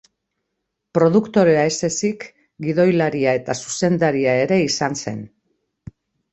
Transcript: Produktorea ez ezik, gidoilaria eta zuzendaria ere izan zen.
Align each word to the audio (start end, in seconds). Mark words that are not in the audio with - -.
Produktorea 0.97 1.65
ez 1.73 1.89
ezik, 1.89 2.25
gidoilaria 2.69 3.37
eta 3.43 3.59
zuzendaria 3.67 4.37
ere 4.49 4.61
izan 4.67 5.01
zen. 5.07 5.25